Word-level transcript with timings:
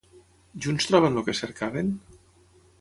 Junts 0.65 0.87
troben 0.91 1.21
el 1.23 1.27
que 1.29 1.37
cercaven? 1.43 1.95